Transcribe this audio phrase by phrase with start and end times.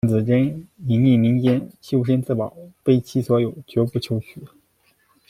[0.03, 4.41] 郑子真隐逸民间，修身自保，非其所有，决不求取。